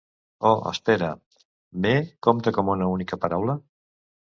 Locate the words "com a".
2.59-2.79